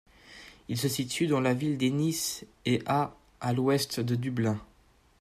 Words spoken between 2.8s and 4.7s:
à à l'ouest de Dublin.